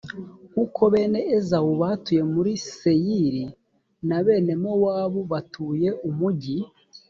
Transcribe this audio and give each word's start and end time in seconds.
nk’uko 0.49 0.81
bene 0.93 1.19
ezawu 1.37 1.71
batuye 1.81 2.21
muri 2.33 2.51
seyiri 2.77 3.43
na 4.07 4.19
bene 4.25 4.53
mowabu 4.63 5.19
batuye 5.31 5.89
umugi. 6.09 6.57